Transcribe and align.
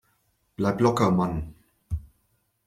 Bleib 0.55 0.79
locker, 0.81 1.11
Mann! 1.11 1.53